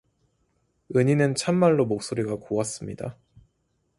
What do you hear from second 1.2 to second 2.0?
참말로